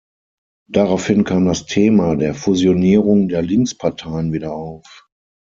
Daraufhin 0.67 1.25
kam 1.25 1.45
das 1.45 1.67
Thema 1.67 2.15
der 2.15 2.33
Fusionierung 2.33 3.27
der 3.27 3.43
Linksparteien 3.43 4.33
wieder 4.33 4.51
auf. 4.51 5.07